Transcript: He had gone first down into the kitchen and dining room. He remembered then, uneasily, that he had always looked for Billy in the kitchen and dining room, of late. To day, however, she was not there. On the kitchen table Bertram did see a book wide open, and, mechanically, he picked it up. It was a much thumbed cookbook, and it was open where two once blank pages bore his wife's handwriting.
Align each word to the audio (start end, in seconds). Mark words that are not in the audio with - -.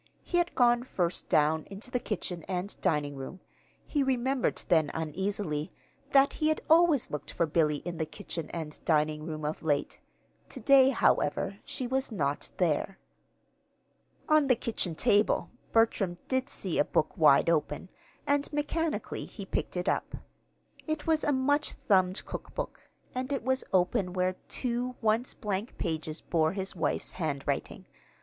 He 0.23 0.39
had 0.39 0.55
gone 0.55 0.81
first 0.81 1.29
down 1.29 1.67
into 1.69 1.91
the 1.91 1.99
kitchen 1.99 2.41
and 2.47 2.75
dining 2.81 3.15
room. 3.15 3.39
He 3.85 4.01
remembered 4.01 4.63
then, 4.67 4.89
uneasily, 4.95 5.71
that 6.11 6.33
he 6.33 6.47
had 6.47 6.59
always 6.67 7.11
looked 7.11 7.29
for 7.29 7.45
Billy 7.45 7.75
in 7.85 7.99
the 7.99 8.07
kitchen 8.07 8.49
and 8.49 8.83
dining 8.83 9.27
room, 9.27 9.45
of 9.45 9.61
late. 9.61 9.99
To 10.49 10.59
day, 10.59 10.89
however, 10.89 11.59
she 11.63 11.85
was 11.85 12.11
not 12.11 12.49
there. 12.57 12.97
On 14.27 14.47
the 14.47 14.55
kitchen 14.55 14.95
table 14.95 15.51
Bertram 15.71 16.17
did 16.27 16.49
see 16.49 16.79
a 16.79 16.83
book 16.85 17.15
wide 17.15 17.47
open, 17.47 17.87
and, 18.25 18.51
mechanically, 18.51 19.25
he 19.25 19.45
picked 19.45 19.77
it 19.77 19.87
up. 19.87 20.15
It 20.87 21.05
was 21.05 21.23
a 21.23 21.31
much 21.31 21.73
thumbed 21.73 22.25
cookbook, 22.25 22.81
and 23.13 23.31
it 23.31 23.43
was 23.43 23.63
open 23.71 24.13
where 24.13 24.33
two 24.49 24.95
once 24.99 25.35
blank 25.35 25.77
pages 25.77 26.21
bore 26.21 26.53
his 26.53 26.75
wife's 26.75 27.11
handwriting. 27.11 27.85